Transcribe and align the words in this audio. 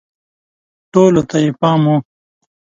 ټولو 0.91 1.21
ته 1.29 1.37
یې 1.43 1.51
پام 1.59 1.81
و 1.93 1.95